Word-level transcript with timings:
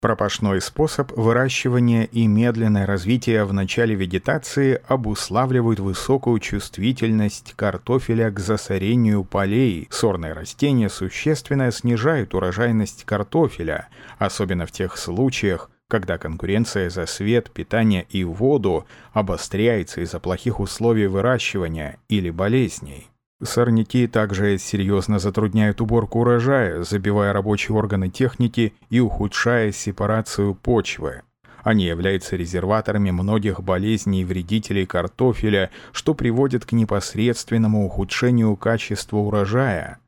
Пропашной 0.00 0.62
способ 0.62 1.12
выращивания 1.12 2.04
и 2.04 2.26
медленное 2.26 2.86
развитие 2.86 3.44
в 3.44 3.52
начале 3.52 3.94
вегетации 3.94 4.80
обуславливают 4.88 5.78
высокую 5.78 6.38
чувствительность 6.38 7.52
картофеля 7.54 8.30
к 8.30 8.40
засорению 8.40 9.24
полей. 9.24 9.88
Сорные 9.90 10.32
растения 10.32 10.88
существенно 10.88 11.70
снижают 11.70 12.32
урожайность 12.32 13.04
картофеля, 13.04 13.88
особенно 14.18 14.64
в 14.64 14.72
тех 14.72 14.96
случаях, 14.96 15.70
когда 15.86 16.16
конкуренция 16.16 16.88
за 16.88 17.04
свет, 17.04 17.50
питание 17.50 18.06
и 18.08 18.24
воду 18.24 18.86
обостряется 19.12 20.00
из-за 20.00 20.18
плохих 20.18 20.60
условий 20.60 21.08
выращивания 21.08 21.98
или 22.08 22.30
болезней. 22.30 23.10
Сорняки 23.42 24.06
также 24.06 24.58
серьезно 24.58 25.18
затрудняют 25.18 25.80
уборку 25.80 26.20
урожая, 26.20 26.82
забивая 26.82 27.32
рабочие 27.32 27.74
органы 27.74 28.10
техники 28.10 28.74
и 28.90 29.00
ухудшая 29.00 29.72
сепарацию 29.72 30.54
почвы. 30.54 31.22
Они 31.62 31.84
являются 31.84 32.36
резерваторами 32.36 33.10
многих 33.10 33.62
болезней 33.62 34.22
и 34.22 34.24
вредителей 34.24 34.86
картофеля, 34.86 35.70
что 35.92 36.14
приводит 36.14 36.66
к 36.66 36.72
непосредственному 36.72 37.86
ухудшению 37.86 38.56
качества 38.56 39.18
урожая. 39.18 39.98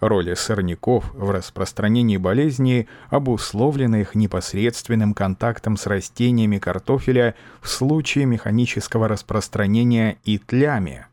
Роль 0.00 0.36
сорняков 0.36 1.10
в 1.14 1.30
распространении 1.30 2.18
болезней 2.18 2.88
обусловлена 3.08 4.00
их 4.00 4.14
непосредственным 4.14 5.14
контактом 5.14 5.78
с 5.78 5.86
растениями 5.86 6.58
картофеля 6.58 7.34
в 7.62 7.68
случае 7.68 8.26
механического 8.26 9.08
распространения 9.08 10.18
и 10.24 10.36
тлями. 10.38 11.06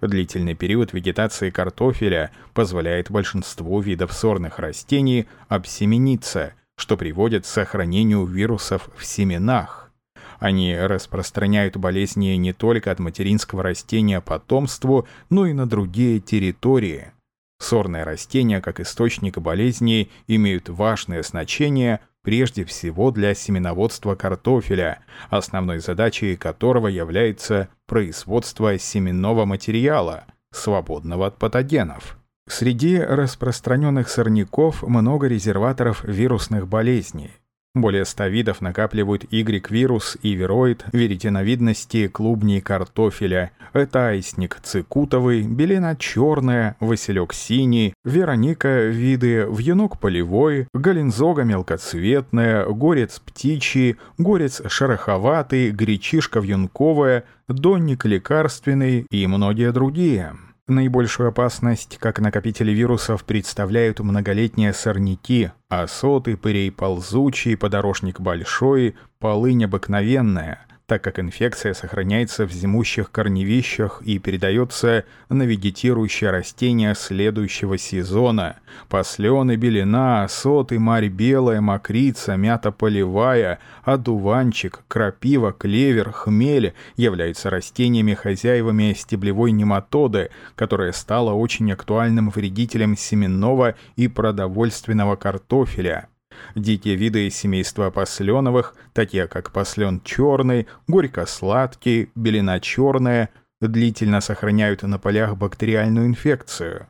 Длительный 0.00 0.54
период 0.54 0.92
вегетации 0.92 1.50
картофеля 1.50 2.30
позволяет 2.54 3.10
большинству 3.10 3.80
видов 3.80 4.12
сорных 4.12 4.58
растений 4.58 5.26
обсемениться, 5.48 6.54
что 6.76 6.96
приводит 6.96 7.44
к 7.44 7.46
сохранению 7.46 8.24
вирусов 8.24 8.88
в 8.96 9.04
семенах. 9.04 9.90
Они 10.38 10.76
распространяют 10.76 11.76
болезни 11.76 12.28
не 12.36 12.52
только 12.52 12.92
от 12.92 13.00
материнского 13.00 13.64
растения 13.64 14.20
потомству, 14.20 15.08
но 15.30 15.46
и 15.46 15.52
на 15.52 15.68
другие 15.68 16.20
территории. 16.20 17.12
Сорные 17.58 18.04
растения, 18.04 18.60
как 18.60 18.78
источник 18.78 19.38
болезней, 19.38 20.10
имеют 20.28 20.68
важное 20.68 21.24
значение 21.24 21.98
прежде 22.28 22.66
всего 22.66 23.10
для 23.10 23.32
семеноводства 23.34 24.14
картофеля, 24.14 24.98
основной 25.30 25.78
задачей 25.78 26.36
которого 26.36 26.88
является 26.88 27.70
производство 27.86 28.78
семенного 28.78 29.46
материала, 29.46 30.24
свободного 30.50 31.28
от 31.28 31.38
патогенов. 31.38 32.18
Среди 32.46 32.98
распространенных 32.98 34.10
сорняков 34.10 34.82
много 34.82 35.26
резерваторов 35.26 36.04
вирусных 36.04 36.68
болезней. 36.68 37.30
Более 37.74 38.04
100 38.04 38.26
видов 38.28 38.60
накапливают 38.60 39.24
Y-вирус 39.30 40.16
и 40.22 40.32
вироид 40.32 40.84
веретеновидности 40.92 42.08
клубней 42.08 42.60
картофеля. 42.60 43.52
Это 43.74 44.08
айсник 44.08 44.58
цикутовый, 44.62 45.42
белена 45.42 45.94
черная, 45.94 46.76
василек 46.80 47.34
синий, 47.34 47.94
вероника 48.04 48.86
виды, 48.86 49.46
вьюнок 49.50 50.00
полевой, 50.00 50.66
галензога 50.72 51.44
мелкоцветная, 51.44 52.66
горец 52.66 53.20
птичий, 53.20 53.96
горец 54.16 54.62
шероховатый, 54.66 55.70
гречишка 55.70 56.40
вьюнковая, 56.40 57.24
донник 57.48 58.06
лекарственный 58.06 59.06
и 59.10 59.26
многие 59.26 59.72
другие. 59.72 60.34
Наибольшую 60.68 61.30
опасность, 61.30 61.96
как 61.98 62.20
накопители 62.20 62.72
вирусов, 62.72 63.24
представляют 63.24 64.00
многолетние 64.00 64.74
сорняки, 64.74 65.50
осоты, 65.70 66.36
пырей 66.36 66.70
ползучий, 66.70 67.56
подорожник 67.56 68.20
большой, 68.20 68.94
полынь 69.18 69.64
обыкновенная 69.64 70.67
так 70.88 71.04
как 71.04 71.18
инфекция 71.20 71.74
сохраняется 71.74 72.46
в 72.46 72.50
зимущих 72.50 73.10
корневищах 73.10 74.00
и 74.06 74.18
передается 74.18 75.04
на 75.28 75.42
вегетирующие 75.42 76.30
растения 76.30 76.94
следующего 76.94 77.76
сезона. 77.76 78.56
Послены, 78.88 79.56
белина, 79.56 80.26
соты, 80.30 80.78
марь 80.78 81.08
белая, 81.08 81.60
мокрица, 81.60 82.36
мята 82.36 82.72
полевая, 82.72 83.58
одуванчик, 83.84 84.82
крапива, 84.88 85.52
клевер, 85.52 86.10
хмель 86.10 86.72
являются 86.96 87.50
растениями-хозяевами 87.50 88.94
стеблевой 88.94 89.52
нематоды, 89.52 90.30
которая 90.54 90.92
стала 90.92 91.34
очень 91.34 91.70
актуальным 91.70 92.30
вредителем 92.30 92.96
семенного 92.96 93.74
и 93.96 94.08
продовольственного 94.08 95.16
картофеля. 95.16 96.08
Дикие 96.54 96.96
виды 96.96 97.26
из 97.26 97.36
семейства 97.36 97.90
посленовых, 97.90 98.74
такие 98.92 99.26
как 99.26 99.52
послен 99.52 100.00
черный, 100.04 100.66
горько-сладкий, 100.86 102.10
белина 102.14 102.60
черная, 102.60 103.30
длительно 103.60 104.20
сохраняют 104.20 104.82
на 104.82 104.98
полях 104.98 105.36
бактериальную 105.36 106.06
инфекцию. 106.06 106.88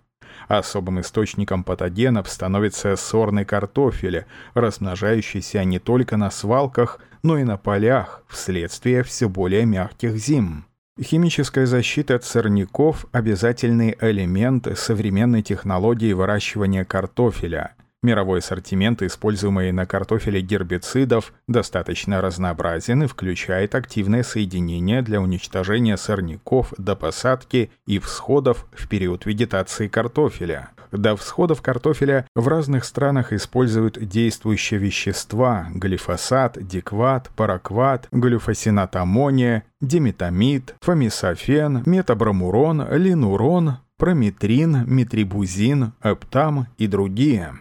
Особым 0.49 1.01
источником 1.01 1.63
патогенов 1.63 2.29
становится 2.29 2.97
сорный 2.97 3.45
картофель, 3.45 4.25
размножающийся 4.55 5.65
не 5.65 5.79
только 5.79 6.17
на 6.17 6.31
свалках, 6.31 7.01
но 7.23 7.39
и 7.39 7.45
на 7.45 7.57
полях 7.57 8.23
вследствие 8.29 9.03
все 9.03 9.29
более 9.29 9.67
мягких 9.67 10.17
зим. 10.17 10.65
Химическая 11.01 11.67
защита 11.67 12.17
от 12.17 12.25
сорняков– 12.25 13.07
обязательный 13.13 13.97
элемент 14.01 14.67
современной 14.77 15.43
технологии 15.43 16.13
выращивания 16.13 16.85
картофеля– 16.85 17.75
Мировой 18.01 18.39
ассортимент, 18.39 19.03
используемый 19.03 19.73
на 19.73 19.85
картофеле 19.85 20.41
гербицидов, 20.41 21.33
достаточно 21.49 22.21
разнообразен 22.21 23.03
и 23.03 23.07
включает 23.09 23.75
активное 23.75 24.23
соединение 24.23 25.03
для 25.03 25.21
уничтожения 25.21 25.97
сорняков 25.97 26.73
до 26.79 26.95
посадки 26.95 27.73
и 27.87 27.99
всходов 27.99 28.67
в 28.71 28.87
период 28.89 29.27
вегетации 29.27 29.89
картофеля. 29.89 30.71
До 30.93 31.17
всходов 31.17 31.61
картофеля 31.61 32.25
в 32.37 32.47
разных 32.47 32.85
странах 32.85 33.33
используют 33.33 33.99
действующие 33.99 34.79
вещества– 34.79 35.67
глифосат, 35.75 36.57
дикват, 36.61 37.31
паракват, 37.35 38.07
глюфосинат 38.13 38.95
аммония, 38.95 39.65
диметамид, 39.81 40.77
фомисофен, 40.81 41.83
метабромурон, 41.85 42.87
линурон, 42.93 43.79
прометрин, 43.97 44.85
метрибузин, 44.87 45.95
эптам 46.03 46.69
и 46.79 46.87
другие. 46.87 47.59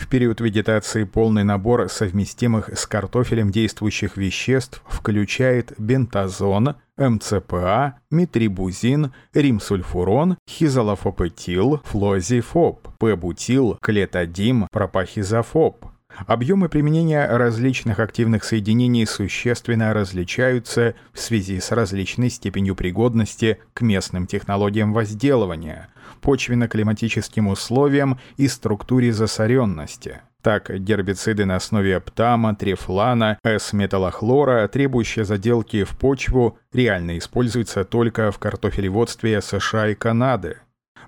В 0.00 0.08
период 0.08 0.40
вегетации 0.40 1.04
полный 1.04 1.44
набор 1.44 1.90
совместимых 1.90 2.70
с 2.70 2.86
картофелем 2.86 3.50
действующих 3.50 4.16
веществ 4.16 4.82
включает 4.88 5.74
бентазон, 5.76 6.76
МЦПА, 6.96 7.98
метрибузин, 8.10 9.12
римсульфурон, 9.34 10.38
хизолофопетил, 10.48 11.82
флозифоп, 11.84 12.88
пебутил, 12.98 13.76
клетодим, 13.82 14.68
пропахизофоп. 14.72 15.84
Объемы 16.26 16.70
применения 16.70 17.26
различных 17.26 18.00
активных 18.00 18.42
соединений 18.44 19.06
существенно 19.06 19.92
различаются 19.92 20.94
в 21.12 21.20
связи 21.20 21.60
с 21.60 21.70
различной 21.72 22.30
степенью 22.30 22.74
пригодности 22.74 23.58
к 23.74 23.82
местным 23.82 24.26
технологиям 24.26 24.92
возделывания, 24.94 25.88
почвенно-климатическим 26.20 27.48
условиям 27.48 28.18
и 28.36 28.48
структуре 28.48 29.12
засоренности. 29.12 30.20
Так, 30.42 30.70
гербициды 30.70 31.44
на 31.44 31.56
основе 31.56 31.96
оптама, 31.96 32.54
трефлана, 32.54 33.38
С-металлохлора, 33.44 34.66
требующие 34.68 35.24
заделки 35.24 35.84
в 35.84 35.90
почву, 35.90 36.58
реально 36.72 37.18
используются 37.18 37.84
только 37.84 38.30
в 38.30 38.38
картофелеводстве 38.38 39.42
США 39.42 39.88
и 39.88 39.94
Канады 39.94 40.56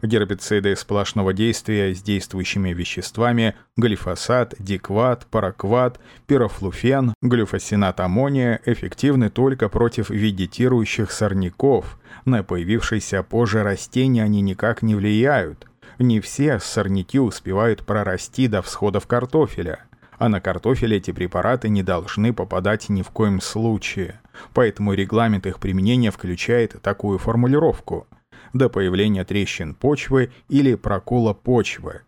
гербициды 0.03 0.75
сплошного 0.77 1.33
действия 1.33 1.95
с 1.95 2.03
действующими 2.03 2.71
веществами 2.71 3.55
глифосат, 3.77 4.55
дикват, 4.59 5.27
паракват, 5.31 6.01
пирофлуфен, 6.27 7.15
глюфосинат 7.23 8.00
аммония 8.00 8.61
эффективны 8.67 9.31
только 9.31 9.69
против 9.69 10.11
вегетирующих 10.11 11.11
сорняков. 11.11 11.99
На 12.25 12.43
появившиеся 12.43 13.23
позже 13.23 13.62
растения 13.62 14.23
они 14.23 14.41
никак 14.41 14.82
не 14.82 14.94
влияют. 14.94 15.67
Не 15.99 16.21
все 16.21 16.59
сорняки 16.59 17.19
успевают 17.19 17.85
прорасти 17.85 18.49
до 18.49 18.62
всходов 18.62 19.06
картофеля 19.06 19.85
а 20.19 20.29
на 20.29 20.41
картофель 20.41 20.94
эти 20.94 21.11
препараты 21.11 21.69
не 21.69 21.82
должны 21.82 22.32
попадать 22.32 22.88
ни 22.88 23.03
в 23.03 23.11
коем 23.11 23.41
случае. 23.41 24.21
Поэтому 24.55 24.93
регламент 24.93 25.49
их 25.49 25.59
применения 25.59 26.12
включает 26.12 26.81
такую 26.81 27.19
формулировку– 27.19 28.06
до 28.52 28.69
появления 28.69 29.25
трещин 29.25 29.75
почвы 29.75 30.31
или 30.49 30.75
прокола 30.75 31.32
почвы. 31.32 32.02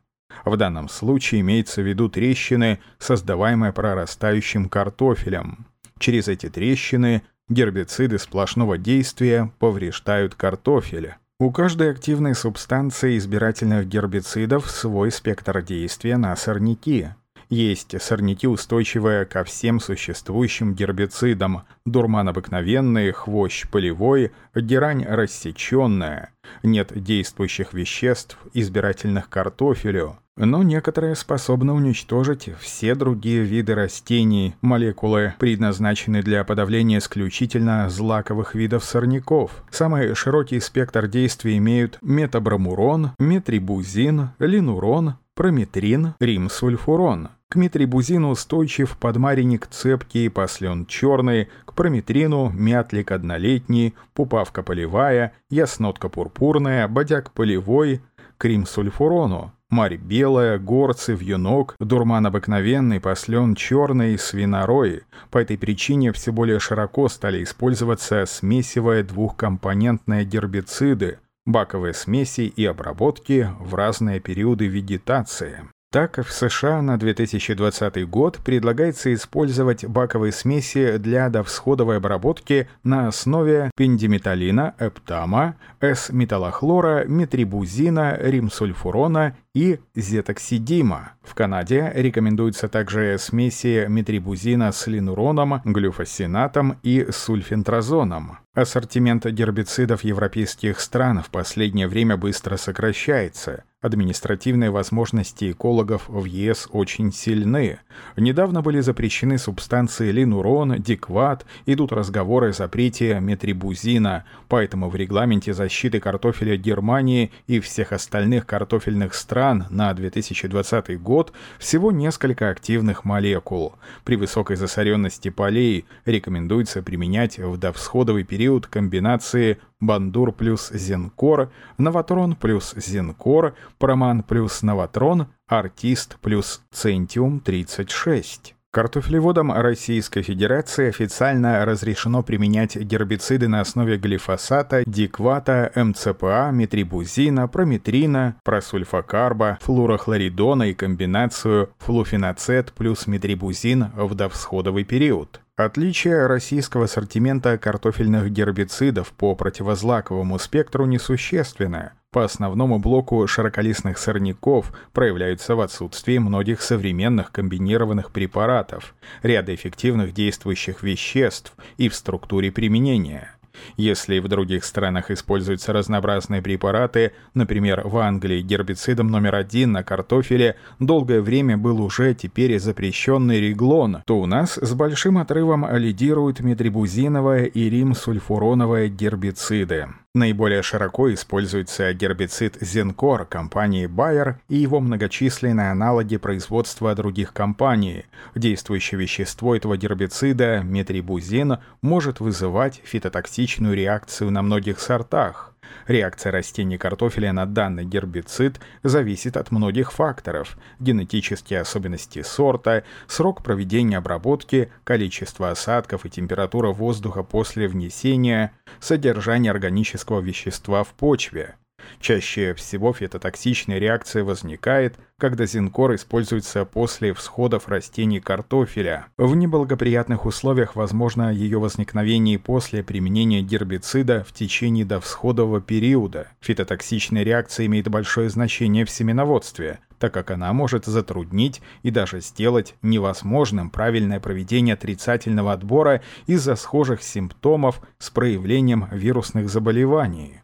В 0.44 0.56
данном 0.56 0.88
случае 0.88 1.40
имеется 1.40 1.82
в 1.82 1.86
виду 1.86 2.08
трещины, 2.08 2.80
создаваемые 2.98 3.72
прорастающим 3.72 4.68
картофелем. 4.68 5.66
Через 5.98 6.28
эти 6.28 6.48
трещины 6.48 7.22
гербициды 7.48 8.18
сплошного 8.18 8.78
действия 8.78 9.52
повреждают 9.58 10.34
картофель. 10.34 11.14
У 11.40 11.50
каждой 11.50 11.90
активной 11.90 12.34
субстанции 12.34 13.18
избирательных 13.18 13.86
гербицидов 13.88 14.70
свой 14.70 15.10
спектр 15.10 15.62
действия 15.62 16.16
на 16.16 16.34
сорняки. 16.36 17.08
Есть 17.54 18.02
сорняки, 18.02 18.48
устойчивые 18.48 19.26
ко 19.26 19.44
всем 19.44 19.78
существующим 19.78 20.74
гербицидам, 20.74 21.62
дурман 21.86 22.28
обыкновенный, 22.28 23.12
хвощ 23.12 23.68
полевой, 23.70 24.32
герань 24.56 25.04
рассеченная. 25.04 26.30
Нет 26.64 26.90
действующих 26.92 27.72
веществ, 27.72 28.38
избирательных 28.54 29.28
картофелю, 29.28 30.18
но 30.36 30.64
некоторые 30.64 31.14
способны 31.14 31.72
уничтожить 31.72 32.50
все 32.58 32.96
другие 32.96 33.44
виды 33.44 33.76
растений, 33.76 34.56
молекулы, 34.60 35.34
предназначенные 35.38 36.24
для 36.24 36.42
подавления 36.42 36.98
исключительно 36.98 37.88
злаковых 37.88 38.56
видов 38.56 38.82
сорняков. 38.82 39.62
Самый 39.70 40.16
широкий 40.16 40.58
спектр 40.58 41.06
действий 41.06 41.58
имеют 41.58 41.98
метабромурон, 42.02 43.12
метрибузин, 43.20 44.30
линурон, 44.40 45.14
прометрин, 45.34 46.14
римсульфурон. 46.20 47.28
К 47.48 47.56
метрибузину 47.56 48.30
устойчив 48.30 48.96
подмаренник 48.98 49.66
цепкий, 49.68 50.28
послен 50.28 50.86
черный, 50.86 51.48
к 51.64 51.74
прометрину 51.74 52.50
мятлик 52.50 53.12
однолетний, 53.12 53.94
пупавка 54.12 54.62
полевая, 54.62 55.32
яснотка 55.50 56.08
пурпурная, 56.08 56.88
бодяк 56.88 57.30
полевой, 57.32 58.00
к 58.38 58.44
римсульфурону. 58.46 59.52
Марь 59.70 59.96
белая, 59.96 60.58
горцы, 60.58 61.14
вьюнок, 61.14 61.74
дурман 61.80 62.26
обыкновенный, 62.26 63.00
послен 63.00 63.54
черный, 63.54 64.18
свинорой. 64.18 65.02
По 65.30 65.38
этой 65.38 65.58
причине 65.58 66.12
все 66.12 66.32
более 66.32 66.60
широко 66.60 67.08
стали 67.08 67.42
использоваться 67.42 68.24
смесивые 68.26 69.02
двухкомпонентные 69.02 70.24
гербициды, 70.24 71.18
баковые 71.46 71.94
смеси 71.94 72.42
и 72.42 72.64
обработки 72.64 73.48
в 73.60 73.74
разные 73.74 74.20
периоды 74.20 74.66
вегетации. 74.66 75.68
Так, 75.94 76.18
в 76.26 76.32
США 76.32 76.82
на 76.82 76.98
2020 76.98 78.10
год 78.10 78.40
предлагается 78.44 79.14
использовать 79.14 79.84
баковые 79.84 80.32
смеси 80.32 80.96
для 80.96 81.28
довсходовой 81.28 81.98
обработки 81.98 82.68
на 82.82 83.06
основе 83.06 83.70
пендиметалина, 83.76 84.74
эптама, 84.80 85.54
С-металлохлора, 85.80 87.04
метрибузина, 87.06 88.18
римсульфурона 88.18 89.36
и 89.54 89.78
зетоксидима. 89.94 91.12
В 91.22 91.32
Канаде 91.36 91.92
рекомендуются 91.94 92.66
также 92.66 93.16
смеси 93.20 93.86
метрибузина 93.88 94.72
с 94.72 94.88
линуроном, 94.88 95.60
глюфосинатом 95.64 96.76
и 96.82 97.06
сульфентрозоном. 97.12 98.38
Ассортимент 98.54 99.26
гербицидов 99.26 100.04
европейских 100.04 100.80
стран 100.80 101.22
в 101.22 101.30
последнее 101.30 101.88
время 101.88 102.16
быстро 102.16 102.56
сокращается– 102.56 103.64
Административные 103.84 104.70
возможности 104.70 105.52
экологов 105.52 106.08
в 106.08 106.24
ЕС 106.24 106.68
очень 106.72 107.12
сильны. 107.12 107.80
Недавно 108.16 108.62
были 108.62 108.80
запрещены 108.80 109.36
субстанции 109.36 110.10
линурон, 110.10 110.80
дикват, 110.80 111.44
идут 111.66 111.92
разговоры 111.92 112.48
о 112.48 112.52
запрете 112.54 113.20
метрибузина, 113.20 114.24
поэтому 114.48 114.88
в 114.88 114.96
регламенте 114.96 115.52
защиты 115.52 116.00
картофеля 116.00 116.56
Германии 116.56 117.30
и 117.46 117.60
всех 117.60 117.92
остальных 117.92 118.46
картофельных 118.46 119.12
стран 119.12 119.66
на 119.68 119.92
2020 119.92 120.98
год 121.02 121.34
всего 121.58 121.92
несколько 121.92 122.48
активных 122.48 123.04
молекул. 123.04 123.74
При 124.04 124.16
высокой 124.16 124.56
засоренности 124.56 125.28
полей 125.28 125.84
рекомендуется 126.06 126.82
применять 126.82 127.38
в 127.38 127.58
довсходовый 127.58 128.24
период 128.24 128.66
комбинации 128.66 129.58
Бандур 129.80 130.32
плюс 130.32 130.70
Зенкор, 130.70 131.50
Новатрон 131.76 132.36
плюс 132.36 132.74
Зенкор, 132.76 133.54
Проман 133.78 134.22
плюс 134.22 134.62
Новатрон, 134.62 135.28
Артист 135.48 136.16
плюс 136.20 136.62
Центиум 136.72 137.40
36. 137.40 138.54
Картофелеводам 138.74 139.52
Российской 139.52 140.22
Федерации 140.22 140.88
официально 140.88 141.64
разрешено 141.64 142.24
применять 142.24 142.74
гербициды 142.74 143.46
на 143.46 143.60
основе 143.60 143.98
глифосата, 143.98 144.82
диквата, 144.84 145.70
МЦПА, 145.76 146.50
метрибузина, 146.52 147.46
прометрина, 147.46 148.34
просульфокарба, 148.42 149.58
флурохлоридона 149.60 150.64
и 150.64 150.74
комбинацию 150.74 151.70
флуфеноцет 151.78 152.72
плюс 152.72 153.06
метрибузин 153.06 153.92
в 153.94 154.16
довсходовый 154.16 154.82
период. 154.82 155.40
Отличие 155.56 156.26
российского 156.26 156.86
ассортимента 156.86 157.56
картофельных 157.58 158.28
гербицидов 158.32 159.12
по 159.12 159.36
противозлаковому 159.36 160.40
спектру 160.40 160.84
несущественное. 160.84 161.92
По 162.10 162.24
основному 162.24 162.80
блоку 162.80 163.24
широколистных 163.28 163.98
сорняков 163.98 164.72
проявляются 164.92 165.54
в 165.54 165.60
отсутствии 165.60 166.18
многих 166.18 166.60
современных 166.60 167.30
комбинированных 167.30 168.10
препаратов, 168.10 168.96
ряда 169.22 169.54
эффективных 169.54 170.12
действующих 170.12 170.82
веществ 170.82 171.52
и 171.76 171.88
в 171.88 171.94
структуре 171.94 172.50
применения. 172.50 173.36
Если 173.76 174.18
в 174.18 174.28
других 174.28 174.64
странах 174.64 175.10
используются 175.10 175.72
разнообразные 175.72 176.42
препараты, 176.42 177.12
например, 177.34 177.82
в 177.84 177.96
Англии 177.98 178.42
гербицидом 178.42 179.08
номер 179.08 179.34
один 179.34 179.72
на 179.72 179.82
картофеле 179.82 180.56
долгое 180.78 181.20
время 181.20 181.56
был 181.56 181.80
уже 181.82 182.14
теперь 182.14 182.58
запрещенный 182.58 183.40
реглон, 183.40 184.02
то 184.06 184.18
у 184.18 184.26
нас 184.26 184.56
с 184.56 184.74
большим 184.74 185.18
отрывом 185.18 185.66
лидируют 185.76 186.40
метрибузиновая 186.40 187.44
и 187.44 187.70
римсульфуроновые 187.70 188.88
гербициды. 188.88 189.88
Наиболее 190.16 190.62
широко 190.62 191.12
используется 191.12 191.92
гербицид 191.92 192.56
Зенкор 192.60 193.24
компании 193.24 193.88
Bayer 193.88 194.36
и 194.48 194.54
его 194.54 194.78
многочисленные 194.78 195.72
аналоги 195.72 196.18
производства 196.18 196.94
других 196.94 197.32
компаний. 197.32 198.04
Действующее 198.36 199.00
вещество 199.00 199.56
этого 199.56 199.76
гербицида, 199.76 200.60
метрибузин, 200.62 201.58
может 201.82 202.20
вызывать 202.20 202.80
фитотоксичную 202.84 203.74
реакцию 203.74 204.30
на 204.30 204.42
многих 204.42 204.78
сортах. 204.78 205.53
Реакция 205.86 206.32
растений 206.32 206.78
картофеля 206.78 207.32
на 207.32 207.46
данный 207.46 207.84
гербицид 207.84 208.60
зависит 208.82 209.36
от 209.36 209.50
многих 209.50 209.92
факторов– 209.92 210.56
генетические 210.80 211.60
особенности 211.60 212.22
сорта, 212.22 212.84
срок 213.06 213.42
проведения 213.42 213.98
обработки, 213.98 214.70
количество 214.84 215.50
осадков 215.50 216.06
и 216.06 216.10
температура 216.10 216.68
воздуха 216.70 217.22
после 217.22 217.68
внесения, 217.68 218.52
содержание 218.80 219.50
органического 219.50 220.20
вещества 220.20 220.84
в 220.84 220.94
почве. 220.94 221.56
Чаще 222.04 222.52
всего 222.52 222.92
фитотоксичная 222.92 223.78
реакция 223.78 224.24
возникает, 224.24 224.98
когда 225.18 225.46
зинкор 225.46 225.94
используется 225.94 226.66
после 226.66 227.14
всходов 227.14 227.66
растений 227.66 228.20
картофеля. 228.20 229.06
В 229.16 229.34
неблагоприятных 229.34 230.26
условиях 230.26 230.76
возможно 230.76 231.32
ее 231.32 231.58
возникновение 231.58 232.38
после 232.38 232.82
применения 232.82 233.40
гербицида 233.40 234.22
в 234.22 234.34
течение 234.34 234.84
довсходового 234.84 235.62
периода. 235.62 236.28
Фитотоксичная 236.42 237.22
реакция 237.22 237.64
имеет 237.64 237.88
большое 237.88 238.28
значение 238.28 238.84
в 238.84 238.90
семеноводстве, 238.90 239.78
так 239.98 240.12
как 240.12 240.30
она 240.30 240.52
может 240.52 240.84
затруднить 240.84 241.62
и 241.82 241.90
даже 241.90 242.20
сделать 242.20 242.74
невозможным 242.82 243.70
правильное 243.70 244.20
проведение 244.20 244.74
отрицательного 244.74 245.54
отбора 245.54 246.02
из-за 246.26 246.56
схожих 246.56 247.02
симптомов 247.02 247.80
с 247.98 248.10
проявлением 248.10 248.88
вирусных 248.92 249.48
заболеваний. 249.48 250.43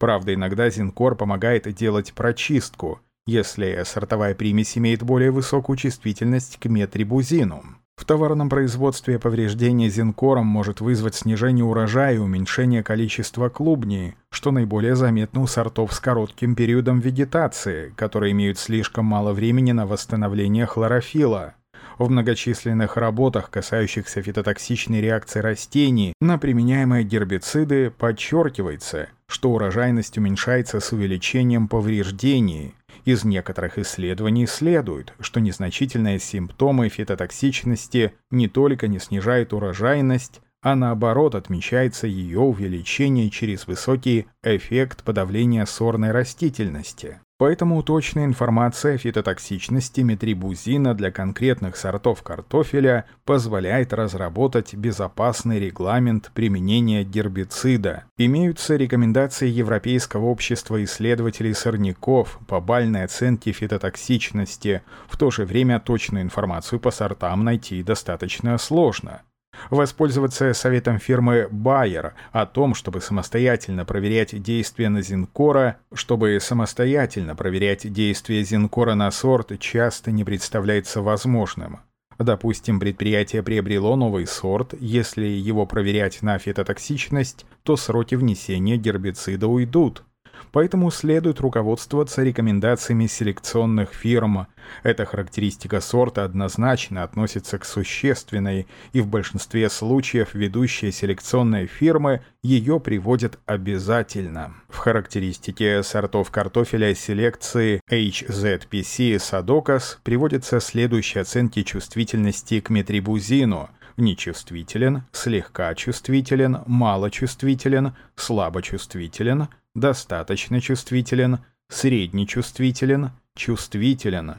Правда, 0.00 0.32
иногда 0.32 0.70
Зинкор 0.70 1.14
помогает 1.14 1.72
делать 1.74 2.14
прочистку, 2.14 3.00
если 3.26 3.82
сортовая 3.84 4.34
примесь 4.34 4.78
имеет 4.78 5.02
более 5.02 5.30
высокую 5.30 5.76
чувствительность 5.76 6.56
к 6.56 6.64
метрибузину. 6.64 7.62
В 7.96 8.06
товарном 8.06 8.48
производстве 8.48 9.18
повреждение 9.18 9.90
зинкором 9.90 10.46
может 10.46 10.80
вызвать 10.80 11.16
снижение 11.16 11.66
урожая 11.66 12.14
и 12.14 12.18
уменьшение 12.18 12.82
количества 12.82 13.50
клубней, 13.50 14.14
что 14.30 14.52
наиболее 14.52 14.96
заметно 14.96 15.42
у 15.42 15.46
сортов 15.46 15.92
с 15.92 16.00
коротким 16.00 16.54
периодом 16.54 17.00
вегетации, 17.00 17.92
которые 17.94 18.32
имеют 18.32 18.58
слишком 18.58 19.04
мало 19.04 19.34
времени 19.34 19.72
на 19.72 19.86
восстановление 19.86 20.64
хлорофила. 20.64 21.56
В 21.98 22.08
многочисленных 22.08 22.96
работах, 22.96 23.50
касающихся 23.50 24.22
фитотоксичной 24.22 25.00
реакции 25.00 25.40
растений 25.40 26.14
на 26.20 26.38
применяемые 26.38 27.04
гербициды, 27.04 27.90
подчеркивается, 27.90 29.08
что 29.26 29.50
урожайность 29.50 30.16
уменьшается 30.16 30.80
с 30.80 30.92
увеличением 30.92 31.68
повреждений. 31.68 32.74
Из 33.04 33.24
некоторых 33.24 33.78
исследований 33.78 34.46
следует, 34.46 35.14
что 35.20 35.40
незначительные 35.40 36.18
симптомы 36.18 36.88
фитотоксичности 36.88 38.12
не 38.30 38.48
только 38.48 38.88
не 38.88 38.98
снижают 38.98 39.52
урожайность, 39.52 40.40
а 40.62 40.74
наоборот 40.74 41.34
отмечается 41.34 42.06
ее 42.06 42.40
увеличение 42.40 43.30
через 43.30 43.66
высокий 43.66 44.26
эффект 44.42 45.02
подавления 45.04 45.64
сорной 45.64 46.10
растительности. 46.10 47.20
Поэтому 47.40 47.82
точная 47.82 48.26
информация 48.26 48.96
о 48.96 48.98
фитотоксичности 48.98 50.02
метрибузина 50.02 50.94
для 50.94 51.10
конкретных 51.10 51.78
сортов 51.78 52.22
картофеля 52.22 53.06
позволяет 53.24 53.94
разработать 53.94 54.74
безопасный 54.74 55.58
регламент 55.58 56.32
применения 56.34 57.02
гербицида. 57.02 58.04
Имеются 58.18 58.76
рекомендации 58.76 59.48
Европейского 59.48 60.26
общества 60.26 60.84
исследователей 60.84 61.54
сорняков 61.54 62.38
по 62.46 62.60
бальной 62.60 63.04
оценке 63.04 63.52
фитотоксичности, 63.52 64.82
в 65.08 65.16
то 65.16 65.30
же 65.30 65.46
время 65.46 65.80
точную 65.80 66.24
информацию 66.24 66.78
по 66.78 66.90
сортам 66.90 67.42
найти 67.42 67.82
достаточно 67.82 68.58
сложно 68.58 69.22
воспользоваться 69.68 70.54
советом 70.54 70.98
фирмы 70.98 71.48
Bayer 71.50 72.12
о 72.32 72.46
том, 72.46 72.74
чтобы 72.74 73.00
самостоятельно 73.00 73.84
проверять 73.84 74.40
действие 74.42 74.88
на 74.88 75.02
Зинкора, 75.02 75.76
чтобы 75.92 76.38
самостоятельно 76.40 77.36
проверять 77.36 77.92
действие 77.92 78.42
Зинкора 78.42 78.94
на 78.94 79.10
сорт 79.10 79.58
часто 79.58 80.10
не 80.10 80.24
представляется 80.24 81.02
возможным. 81.02 81.80
Допустим, 82.18 82.78
предприятие 82.78 83.42
приобрело 83.42 83.96
новый 83.96 84.26
сорт, 84.26 84.74
если 84.78 85.24
его 85.24 85.64
проверять 85.64 86.20
на 86.20 86.38
фитотоксичность, 86.38 87.46
то 87.62 87.76
сроки 87.76 88.14
внесения 88.14 88.76
гербицида 88.76 89.46
уйдут, 89.46 90.04
поэтому 90.52 90.90
следует 90.90 91.40
руководствоваться 91.40 92.22
рекомендациями 92.22 93.06
селекционных 93.06 93.92
фирм. 93.92 94.46
Эта 94.82 95.04
характеристика 95.04 95.80
сорта 95.80 96.24
однозначно 96.24 97.02
относится 97.02 97.58
к 97.58 97.64
существенной, 97.64 98.66
и 98.92 99.00
в 99.00 99.08
большинстве 99.08 99.68
случаев 99.70 100.34
ведущие 100.34 100.92
селекционные 100.92 101.66
фирмы 101.66 102.20
ее 102.42 102.80
приводят 102.80 103.38
обязательно. 103.46 104.54
В 104.68 104.76
характеристике 104.78 105.82
сортов 105.82 106.30
картофеля 106.30 106.94
селекции 106.94 107.80
HZPC 107.90 109.16
Sadocas 109.16 109.96
приводятся 110.02 110.60
следующие 110.60 111.22
оценки 111.22 111.62
чувствительности 111.62 112.60
к 112.60 112.70
метрибузину– 112.70 113.70
нечувствителен, 114.00 115.02
слегка 115.12 115.74
чувствителен, 115.74 116.62
малочувствителен, 116.66 117.94
слабочувствителен, 118.16 119.48
достаточно 119.74 120.60
чувствителен, 120.60 121.38
среднечувствителен, 121.68 123.10
чувствителен. 123.36 124.36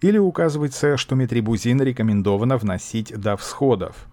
Или 0.00 0.18
указывается, 0.18 0.96
что 0.96 1.14
метрибузин 1.14 1.82
рекомендовано 1.82 2.56
вносить 2.56 3.12
до 3.18 3.36
всходов. 3.36 4.06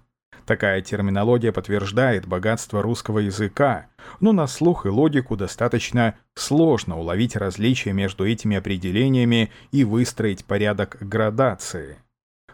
Такая 0.45 0.81
терминология 0.81 1.51
подтверждает 1.51 2.27
богатство 2.27 2.81
русского 2.81 3.19
языка, 3.19 3.87
но 4.19 4.33
на 4.33 4.47
слух 4.47 4.85
и 4.85 4.89
логику 4.89 5.37
достаточно 5.37 6.15
сложно 6.33 6.97
уловить 6.97 7.35
различия 7.35 7.93
между 7.93 8.27
этими 8.27 8.57
определениями 8.57 9.51
и 9.71 9.83
выстроить 9.83 10.43
порядок 10.43 10.97
градации. 10.99 11.97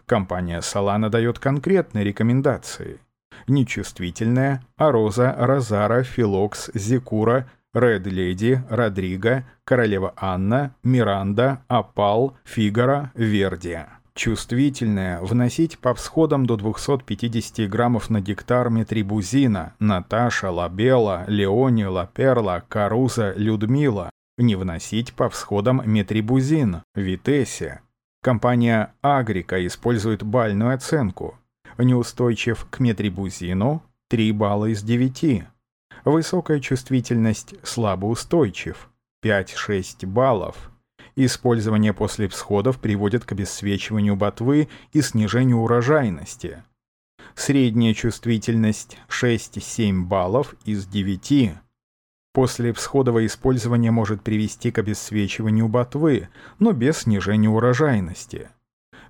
Компания 0.06 0.60
Solana 0.60 1.08
дает 1.08 1.38
конкретные 1.38 2.04
рекомендации. 2.04 3.00
Нечувствительная, 3.46 4.62
Ароза, 4.76 5.34
Розара, 5.38 6.02
Филокс, 6.02 6.70
Зикура, 6.74 7.50
Ред 7.74 8.06
Леди, 8.06 8.62
Родриго, 8.70 9.44
Королева 9.64 10.14
Анна, 10.16 10.74
Миранда, 10.82 11.62
Апал, 11.68 12.36
Фигара, 12.44 13.12
Верди. 13.14 13.80
Чувствительная, 14.14 15.20
вносить 15.20 15.78
по 15.78 15.94
всходам 15.94 16.44
до 16.44 16.56
250 16.56 17.68
граммов 17.68 18.10
на 18.10 18.20
гектар 18.20 18.68
метрибузина, 18.68 19.74
Наташа, 19.78 20.50
Лабела, 20.50 21.24
Леони, 21.28 21.84
Лаперла, 21.84 22.64
Каруза, 22.68 23.32
Людмила. 23.36 24.10
Не 24.38 24.56
вносить 24.56 25.12
по 25.12 25.28
всходам 25.28 25.82
метрибузин, 25.84 26.82
Витесе. 26.94 27.80
Компания 28.22 28.92
Агрика 29.02 29.64
использует 29.66 30.24
бальную 30.24 30.74
оценку. 30.74 31.38
Неустойчив 31.76 32.66
к 32.70 32.80
метрибузину 32.80 33.82
3 34.08 34.32
балла 34.32 34.66
из 34.66 34.82
9. 34.82 35.44
Высокая 36.08 36.58
чувствительность 36.58 37.54
слабоустойчив 37.62 38.88
5-6 39.22 40.06
баллов. 40.06 40.70
Использование 41.16 41.92
после 41.92 42.28
всходов 42.28 42.78
приводит 42.78 43.26
к 43.26 43.32
обесцвечиванию 43.32 44.16
ботвы 44.16 44.70
и 44.94 45.02
снижению 45.02 45.58
урожайности. 45.58 46.62
Средняя 47.34 47.92
чувствительность 47.92 48.96
6-7 49.10 50.04
баллов 50.04 50.54
из 50.64 50.86
9. 50.86 51.52
После 52.32 52.72
всходового 52.72 53.26
использования 53.26 53.90
может 53.90 54.22
привести 54.22 54.70
к 54.70 54.78
обесцвечиванию 54.78 55.68
ботвы, 55.68 56.30
но 56.58 56.72
без 56.72 57.00
снижения 57.00 57.50
урожайности. 57.50 58.48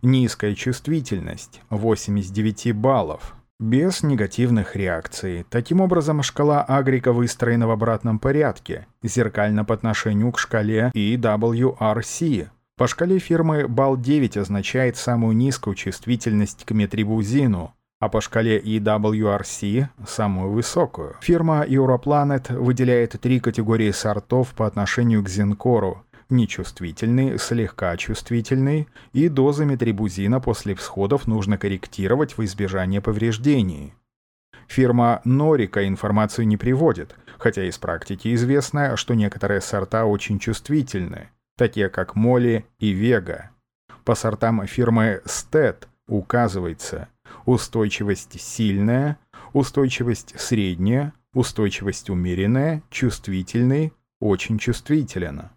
Низкая 0.03 0.57
чувствительность 0.57 1.61
8 1.71 2.19
из 2.19 2.33
9 2.33 2.75
баллов 2.75 3.38
без 3.61 4.03
негативных 4.03 4.77
реакций. 4.77 5.45
Таким 5.51 5.81
образом, 5.81 6.23
шкала 6.23 6.63
Агрика 6.63 7.13
выстроена 7.13 7.67
в 7.67 7.71
обратном 7.71 8.19
порядке, 8.19 8.87
зеркально 9.03 9.65
по 9.65 9.75
отношению 9.75 10.33
к 10.33 10.39
шкале 10.39 10.91
EWRC. 10.95 12.49
По 12.77 12.87
шкале 12.87 13.19
фирмы 13.19 13.67
балл 13.67 13.97
9 13.97 14.37
означает 14.37 14.97
самую 14.97 15.37
низкую 15.37 15.75
чувствительность 15.75 16.65
к 16.65 16.71
метрибузину, 16.71 17.75
а 17.99 18.09
по 18.09 18.21
шкале 18.21 18.61
EWRC– 18.61 19.89
самую 20.07 20.53
высокую. 20.53 21.17
Фирма 21.21 21.65
Europlanet 21.67 22.57
выделяет 22.57 23.21
три 23.21 23.41
категории 23.41 23.91
сортов 23.91 24.55
по 24.55 24.67
отношению 24.69 25.25
к 25.25 25.29
Зинкору– 25.29 26.05
нечувствительный, 26.31 27.39
слегка 27.39 27.97
чувствительный, 27.97 28.89
и 29.13 29.29
дозами 29.29 29.77
трибузина 29.77 30.41
после 30.41 30.75
всходов 30.75 31.27
нужно 31.27 31.59
корректировать 31.59 32.37
в 32.37 32.45
избежание 32.45 33.01
повреждений. 33.01 33.95
Фирма 34.67 35.23
Норика 35.25 35.89
информацию 35.89 36.47
не 36.47 36.57
приводит, 36.57 37.17
хотя 37.39 37.65
из 37.65 37.79
практики 37.79 38.35
известно, 38.35 38.97
что 38.97 39.15
некоторые 39.15 39.61
сорта 39.61 40.05
очень 40.05 40.39
чувствительны, 40.39 41.31
такие 41.57 41.89
как 41.89 42.15
Моли 42.15 42.67
и 42.79 42.91
Вега. 42.91 43.51
По 44.05 44.15
сортам 44.15 44.67
фирмы 44.67 45.23
Стет 45.25 45.89
указывается 46.07 47.09
устойчивость 47.47 48.41
сильная, 48.41 49.19
устойчивость 49.53 50.39
средняя, 50.39 51.15
устойчивость 51.33 52.11
умеренная, 52.11 52.83
чувствительный, 52.91 53.93
очень 54.21 54.59
чувствителен 54.59 55.51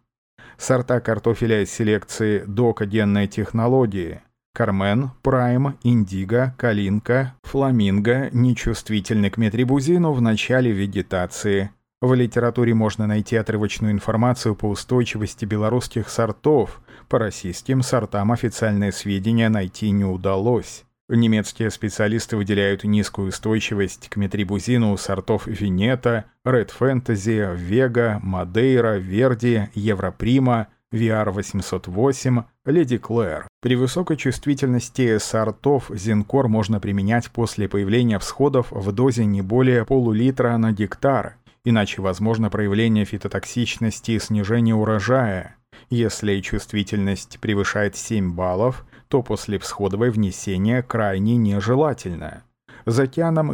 сорта 0.62 1.00
картофеля 1.00 1.64
из 1.64 1.72
селекции 1.72 2.44
«Докогенной 2.46 3.28
технологии», 3.28 4.22
Кармен, 4.54 5.12
Прайм, 5.24 5.78
Индиго, 5.82 6.54
Калинка, 6.58 7.36
Фламинго 7.44 8.30
нечувствительны 8.32 9.30
к 9.30 9.38
метрибузину 9.38 10.12
в 10.12 10.22
начале 10.22 10.72
вегетации. 10.72 11.72
В 12.02 12.14
литературе 12.14 12.74
можно 12.74 13.08
найти 13.08 13.38
отрывочную 13.38 13.94
информацию 13.94 14.56
по 14.56 14.66
устойчивости 14.66 15.46
белорусских 15.46 16.10
сортов. 16.10 16.82
По 17.08 17.18
российским 17.18 17.82
сортам 17.82 18.32
официальные 18.32 18.92
сведения 18.92 19.50
найти 19.50 19.90
не 19.92 20.06
удалось. 20.06 20.84
Немецкие 21.14 21.70
специалисты 21.72 22.38
выделяют 22.38 22.86
низкую 22.86 23.28
устойчивость 23.28 24.08
к 24.08 24.16
метрибузину 24.16 24.96
сортов 24.96 25.46
Винета, 25.46 26.24
Red 26.48 26.72
Fantasy, 26.80 27.54
Vega, 27.54 28.20
Мадейра, 28.22 28.96
Верди, 28.96 29.68
Европрима, 29.76 30.70
VR808, 30.94 32.46
Леди 32.66 32.98
Клэр. 32.98 33.46
При 33.62 33.76
высокой 33.76 34.16
чувствительности 34.16 35.18
сортов 35.18 35.92
Зинкор 35.94 36.48
можно 36.48 36.80
применять 36.80 37.30
после 37.30 37.68
появления 37.68 38.18
всходов 38.18 38.72
в 38.72 38.90
дозе 38.94 39.26
не 39.26 39.42
более 39.42 39.84
полулитра 39.86 40.56
на 40.56 40.72
гектар, 40.72 41.36
иначе 41.66 42.02
возможно 42.02 42.50
проявление 42.50 43.04
фитотоксичности 43.04 44.12
и 44.12 44.20
снижение 44.20 44.76
урожая. 44.76 45.58
Если 45.90 46.40
чувствительность 46.40 47.38
превышает 47.42 47.98
7 47.98 48.34
баллов, 48.34 48.86
то 49.12 49.22
после 49.22 49.60
всходовое 49.60 50.10
внесение 50.10 50.82
крайне 50.82 51.36
нежелательно. 51.36 52.44
За 52.86 53.08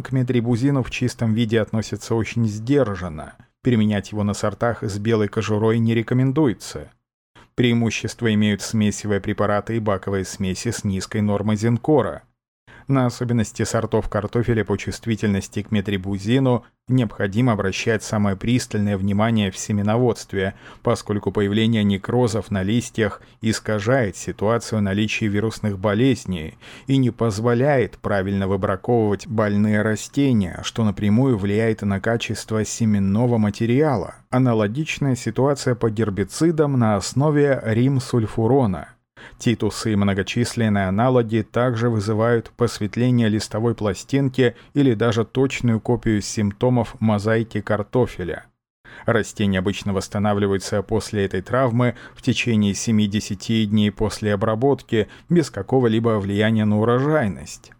к 0.04 0.12
метрибузину 0.12 0.84
в 0.84 0.90
чистом 0.92 1.34
виде 1.34 1.60
относятся 1.60 2.14
очень 2.14 2.46
сдержанно. 2.46 3.34
Применять 3.62 4.12
его 4.12 4.22
на 4.22 4.34
сортах 4.34 4.84
с 4.84 4.98
белой 5.00 5.26
кожурой 5.26 5.80
не 5.80 5.94
рекомендуется. 5.94 6.92
Преимущества 7.56 8.32
имеют 8.32 8.62
смесевые 8.62 9.20
препараты 9.20 9.76
и 9.76 9.80
баковые 9.80 10.24
смеси 10.24 10.70
с 10.70 10.84
низкой 10.84 11.22
нормой 11.22 11.56
зенкора. 11.56 12.22
На 12.88 13.04
особенности 13.04 13.64
сортов 13.64 14.08
картофеля 14.08 14.64
по 14.64 14.78
чувствительности 14.78 15.60
к 15.60 15.70
метрибузину 15.70 16.64
необходимо 16.88 17.52
обращать 17.52 18.02
самое 18.02 18.34
пристальное 18.34 18.96
внимание 18.96 19.50
в 19.50 19.58
семеноводстве, 19.58 20.54
поскольку 20.82 21.30
появление 21.30 21.84
некрозов 21.84 22.50
на 22.50 22.62
листьях 22.62 23.20
искажает 23.42 24.16
ситуацию 24.16 24.80
наличия 24.80 25.26
вирусных 25.26 25.78
болезней 25.78 26.56
и 26.86 26.96
не 26.96 27.10
позволяет 27.10 27.98
правильно 27.98 28.48
выбраковывать 28.48 29.26
больные 29.26 29.82
растения, 29.82 30.60
что 30.64 30.82
напрямую 30.82 31.36
влияет 31.36 31.82
на 31.82 32.00
качество 32.00 32.64
семенного 32.64 33.36
материала. 33.36 34.14
Аналогичная 34.30 35.14
ситуация 35.14 35.74
по 35.74 35.90
гербицидам 35.90 36.78
на 36.78 36.96
основе 36.96 37.60
римсульфурона– 37.66 38.88
Титусы 39.38 39.92
и 39.92 39.96
многочисленные 39.96 40.88
аналоги 40.88 41.46
также 41.50 41.88
вызывают 41.88 42.50
посветление 42.56 43.28
листовой 43.28 43.74
пластинки 43.74 44.56
или 44.74 44.94
даже 44.94 45.24
точную 45.24 45.80
копию 45.80 46.20
симптомов 46.20 46.94
мозаики 47.00 47.60
картофеля. 47.60 48.46
Растения 49.06 49.58
обычно 49.58 49.92
восстанавливаются 49.92 50.82
после 50.82 51.24
этой 51.24 51.42
травмы 51.42 51.94
в 52.14 52.22
течение 52.22 52.74
70 52.74 53.70
дней 53.70 53.90
после 53.90 54.34
обработки 54.34 55.08
без 55.28 55.50
какого-либо 55.50 56.18
влияния 56.18 56.64
на 56.64 56.80
урожайность. 56.80 57.72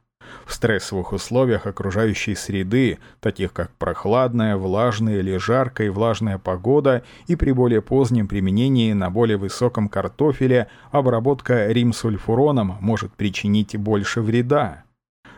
В 0.47 0.55
стрессовых 0.55 1.13
условиях 1.13 1.67
окружающей 1.67 2.35
среды, 2.35 2.99
таких 3.21 3.53
как 3.53 3.71
прохладная, 3.77 4.57
влажная 4.57 5.19
или 5.19 5.37
жаркая 5.37 5.91
влажная 5.91 6.39
погода, 6.39 7.03
и 7.27 7.37
при 7.37 7.53
более 7.53 7.83
позднем 7.83 8.29
применении 8.29 8.93
на 8.93 9.11
более 9.11 9.37
высоком 9.37 9.89
картофеле, 9.89 10.69
обработка 10.91 11.69
римсульфуроном 11.69 12.77
может 12.81 13.13
причинить 13.13 13.77
больше 13.77 14.21
вреда. 14.21 14.85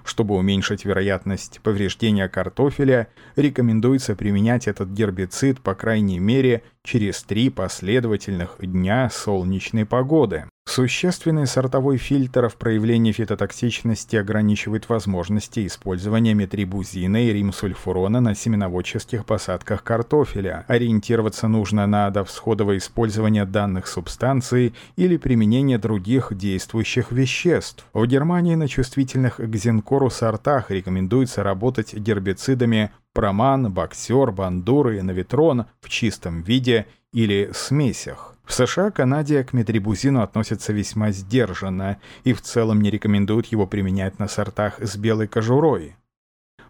Чтобы 0.04 0.34
уменьшить 0.36 0.84
вероятность 0.84 1.60
повреждения 1.62 2.28
картофеля, 2.28 3.08
рекомендуется 3.36 4.16
применять 4.16 4.66
этот 4.66 4.88
гербицид 4.90 5.60
по 5.60 5.74
крайней 5.74 6.18
мере 6.18 6.62
через 6.82 7.22
три 7.22 7.50
последовательных 7.50 8.56
дня 8.60 9.10
солнечной 9.10 9.84
погоды. 9.84 10.46
Существенный 10.70 11.48
сортовой 11.48 11.96
фильтр 11.96 12.48
в 12.48 12.54
проявлении 12.54 13.10
фитотоксичности 13.10 14.14
ограничивает 14.14 14.88
возможности 14.88 15.66
использования 15.66 16.32
метрибузина 16.32 17.26
и 17.26 17.32
римсульфурона 17.32 18.20
на 18.20 18.36
семеноводческих 18.36 19.26
посадках 19.26 19.82
картофеля. 19.82 20.64
Ориентироваться 20.68 21.48
нужно 21.48 21.88
на 21.88 22.08
довсходовое 22.10 22.78
использование 22.78 23.46
данных 23.46 23.88
субстанций 23.88 24.72
или 24.94 25.16
применение 25.16 25.76
других 25.76 26.36
действующих 26.36 27.10
веществ. 27.10 27.84
В 27.92 28.06
Германии 28.06 28.54
на 28.54 28.68
чувствительных 28.68 29.38
к 29.38 29.56
зенкору 29.56 30.08
сортах 30.08 30.70
рекомендуется 30.70 31.42
работать 31.42 31.94
гербицидами 31.94 32.92
проман, 33.12 33.72
боксер, 33.72 34.30
бандур 34.30 34.90
и 34.90 35.02
навитрон 35.02 35.66
в 35.80 35.88
чистом 35.88 36.42
виде 36.42 36.86
или 37.12 37.50
смесях. 37.52 38.36
В 38.50 38.52
США 38.52 38.90
Канаде 38.90 39.44
к 39.44 39.52
метрибузину 39.52 40.22
относятся 40.22 40.72
весьма 40.72 41.12
сдержанно 41.12 42.00
и 42.24 42.32
в 42.32 42.42
целом 42.42 42.80
не 42.80 42.90
рекомендуют 42.90 43.46
его 43.46 43.64
применять 43.64 44.18
на 44.18 44.26
сортах 44.26 44.80
с 44.80 44.96
белой 44.96 45.28
кожурой. 45.28 45.94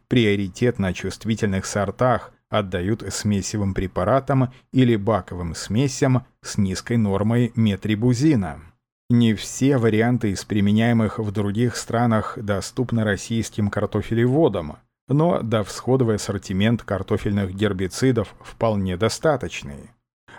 Приоритет 0.06 0.78
на 0.78 0.92
чувствительных 0.92 1.64
сортах 1.64 2.32
отдают 2.50 3.02
смесевым 3.10 3.72
препаратам 3.72 4.52
или 4.72 4.94
баковым 4.94 5.54
смесям 5.54 6.26
с 6.42 6.58
низкой 6.58 6.98
нормой 6.98 7.50
метрибузина. 7.56 8.60
Не 9.08 9.32
все 9.32 9.78
варианты 9.78 10.32
из 10.32 10.44
применяемых 10.44 11.18
в 11.18 11.32
других 11.32 11.76
странах 11.76 12.36
доступны 12.36 13.04
российским 13.04 13.70
картофелеводам, 13.70 14.76
но 15.08 15.40
довсходовый 15.40 16.16
ассортимент 16.16 16.82
картофельных 16.82 17.54
гербицидов 17.54 18.34
вполне 18.42 18.98
достаточный. 18.98 19.88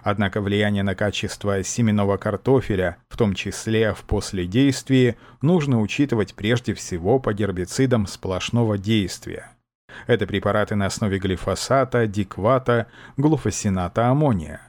Однако 0.04 0.42
влияние 0.42 0.84
на 0.84 0.96
качество 0.96 1.64
семенного 1.64 2.18
картофеля, 2.18 2.98
в 3.10 3.18
том 3.18 3.36
числе 3.36 3.94
в 3.94 4.04
последействии, 4.04 5.16
нужно 5.42 5.80
учитывать 5.80 6.34
прежде 6.34 6.74
всего 6.74 7.20
по 7.20 7.34
гербицидам 7.34 8.08
сплошного 8.08 8.78
действия. 8.78 9.52
Это 10.08 10.26
препараты 10.26 10.76
на 10.76 10.88
основе 10.88 11.20
глифосата, 11.20 12.08
диквата, 12.08 12.88
глуфосината 13.18 14.08
аммония. 14.08 14.62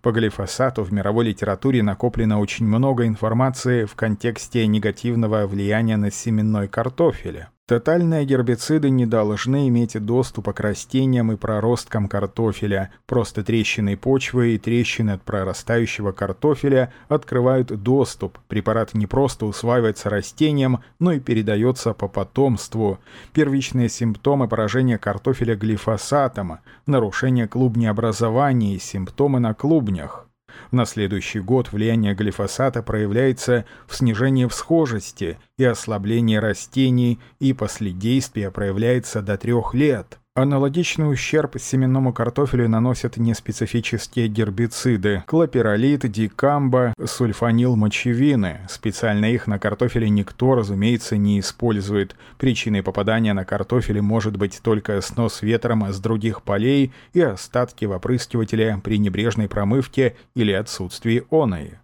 По 0.00 0.12
глифосату 0.12 0.84
в 0.84 0.92
мировой 0.92 1.26
литературе 1.26 1.82
накоплено 1.82 2.40
очень 2.40 2.66
много 2.66 3.06
информации 3.06 3.84
в 3.84 3.94
контексте 3.94 4.66
негативного 4.66 5.46
влияния 5.46 5.96
на 5.96 6.10
семенной 6.10 6.68
картофель. 6.68 7.46
Тотальные 7.72 8.26
гербициды 8.26 8.90
не 8.90 9.06
должны 9.06 9.66
иметь 9.68 9.98
доступа 9.98 10.52
к 10.52 10.60
растениям 10.60 11.32
и 11.32 11.36
проросткам 11.36 12.06
картофеля. 12.06 12.92
Просто 13.06 13.42
трещины 13.42 13.96
почвы 13.96 14.50
и 14.50 14.58
трещины 14.58 15.12
от 15.12 15.22
прорастающего 15.22 16.12
картофеля 16.12 16.92
открывают 17.08 17.68
доступ. 17.68 18.36
Препарат 18.46 18.92
не 18.92 19.06
просто 19.06 19.46
усваивается 19.46 20.10
растением, 20.10 20.80
но 20.98 21.12
и 21.12 21.18
передается 21.18 21.94
по 21.94 22.08
потомству. 22.08 22.98
Первичные 23.32 23.88
симптомы 23.88 24.48
поражения 24.48 24.98
картофеля 24.98 25.56
глифосатом, 25.56 26.58
нарушение 26.84 27.48
клубнеобразования 27.48 28.74
и 28.74 28.78
симптомы 28.78 29.40
на 29.40 29.54
клубнях. 29.54 30.28
На 30.70 30.84
следующий 30.86 31.40
год 31.40 31.72
влияние 31.72 32.14
глифосата 32.14 32.82
проявляется 32.82 33.64
в 33.86 33.94
снижении 33.96 34.46
всхожести 34.46 35.38
и 35.58 35.64
ослаблении 35.64 36.36
растений, 36.36 37.20
и 37.40 37.52
после 37.52 37.90
действия 37.90 38.50
проявляется 38.50 39.22
до 39.22 39.36
трех 39.36 39.74
лет. 39.74 40.21
Аналогичный 40.34 41.12
ущерб 41.12 41.60
семенному 41.60 42.14
картофелю 42.14 42.66
наносят 42.66 43.18
неспецифические 43.18 44.28
гербициды– 44.28 45.22
клоперолит, 45.26 46.10
дикамба, 46.10 46.94
сульфанил 47.04 47.76
мочевины. 47.76 48.60
Специально 48.70 49.26
их 49.26 49.46
на 49.46 49.58
картофеле 49.58 50.08
никто, 50.08 50.54
разумеется, 50.54 51.18
не 51.18 51.38
использует. 51.38 52.16
Причиной 52.38 52.82
попадания 52.82 53.34
на 53.34 53.44
картофеле 53.44 54.00
может 54.00 54.38
быть 54.38 54.60
только 54.62 54.98
снос 55.02 55.42
ветром 55.42 55.92
с 55.92 56.00
других 56.00 56.42
полей 56.42 56.94
и 57.12 57.20
остатки 57.20 57.84
в 57.84 57.90
опрыскивателе 57.90 58.80
при 58.82 58.96
небрежной 58.96 59.50
промывке 59.50 60.16
или 60.34 60.52
отсутствии 60.52 61.24
оной. 61.30 61.74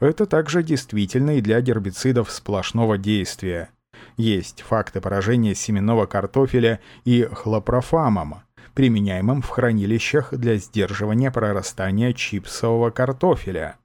Это 0.00 0.24
также 0.24 0.62
действительно 0.62 1.36
и 1.36 1.42
для 1.42 1.60
гербицидов 1.60 2.30
сплошного 2.30 2.96
действия. 2.96 3.68
Есть 4.16 4.62
факты 4.62 5.00
поражения 5.00 5.54
семенного 5.54 6.06
картофеля 6.06 6.80
и 7.04 7.28
хлопрофамом, 7.30 8.42
применяемым 8.74 9.42
в 9.42 9.48
хранилищах 9.48 10.34
для 10.34 10.56
сдерживания 10.56 11.30
прорастания 11.30 12.12
чипсового 12.12 12.90
картофеля. 12.90 13.76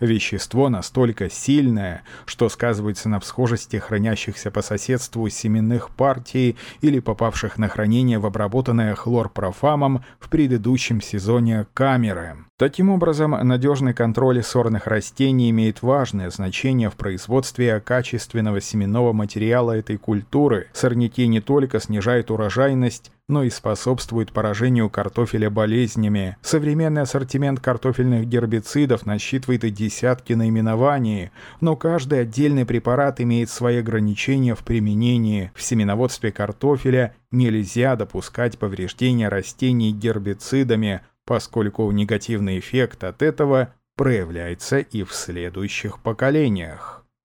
Вещество 0.00 0.68
настолько 0.68 1.30
сильное, 1.30 2.02
что 2.26 2.48
сказывается 2.48 3.08
на 3.08 3.18
всхожести 3.18 3.78
хранящихся 3.78 4.50
по 4.50 4.60
соседству 4.60 5.28
семенных 5.28 5.90
партий 5.90 6.56
или 6.82 7.00
попавших 7.00 7.56
на 7.56 7.68
хранение 7.68 8.18
в 8.18 8.26
обработанное 8.26 8.94
хлорпрофамом 8.94 10.04
в 10.20 10.28
предыдущем 10.28 11.00
сезоне 11.00 11.66
камеры. 11.72 12.36
Таким 12.58 12.88
образом, 12.88 13.32
надежный 13.32 13.92
контроль 13.92 14.42
сорных 14.42 14.86
растений 14.86 15.50
имеет 15.50 15.82
важное 15.82 16.30
значение 16.30 16.88
в 16.88 16.94
производстве 16.94 17.78
качественного 17.80 18.62
семенного 18.62 19.12
материала 19.12 19.72
этой 19.72 19.98
культуры. 19.98 20.68
Сорняки 20.72 21.26
не 21.26 21.42
только 21.42 21.80
снижают 21.80 22.30
урожайность, 22.30 23.12
но 23.28 23.42
и 23.42 23.50
способствуют 23.50 24.32
поражению 24.32 24.88
картофеля 24.88 25.50
болезнями. 25.50 26.38
Современный 26.40 27.02
ассортимент 27.02 27.60
картофельных 27.60 28.26
гербицидов 28.26 29.04
насчитывает 29.04 29.64
и 29.64 29.70
десятки 29.70 30.32
наименований, 30.32 31.32
но 31.60 31.76
каждый 31.76 32.20
отдельный 32.20 32.64
препарат 32.64 33.20
имеет 33.20 33.50
свои 33.50 33.80
ограничения 33.80 34.54
в 34.54 34.60
применении. 34.60 35.52
В 35.54 35.60
семеноводстве 35.60 36.32
картофеля 36.32 37.14
нельзя 37.30 37.96
допускать 37.96 38.58
повреждения 38.58 39.28
растений 39.28 39.92
гербицидами, 39.92 41.02
поскольку 41.26 41.90
негативный 41.90 42.58
эффект 42.58 43.04
от 43.04 43.20
этого 43.20 43.74
проявляется 43.96 44.78
и 44.78 45.02
в 45.02 45.12
следующих 45.12 46.00
поколениях. 46.00 46.95